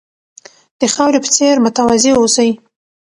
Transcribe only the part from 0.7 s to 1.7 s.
د خاورې په څېر